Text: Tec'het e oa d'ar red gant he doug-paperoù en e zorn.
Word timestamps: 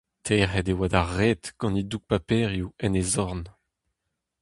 Tec'het 0.25 0.67
e 0.71 0.73
oa 0.75 0.87
d'ar 0.93 1.09
red 1.17 1.43
gant 1.59 1.77
he 1.79 1.83
doug-paperoù 1.91 2.67
en 2.85 2.97
e 3.01 3.03
zorn. 3.13 3.41